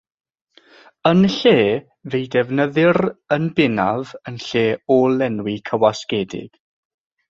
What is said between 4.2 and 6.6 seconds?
yn lle ôl-lenwi cywasgedig.